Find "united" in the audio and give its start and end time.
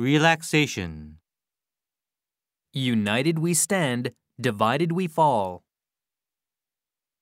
2.72-3.38